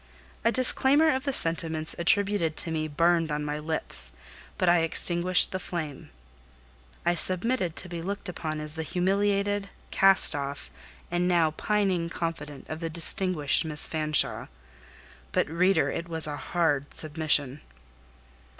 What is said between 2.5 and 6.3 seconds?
to me burned on my lips, but I extinguished the flame.